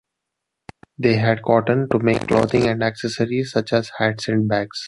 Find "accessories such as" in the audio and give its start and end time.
2.81-3.91